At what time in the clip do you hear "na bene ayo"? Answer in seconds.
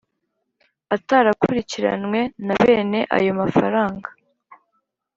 2.45-3.31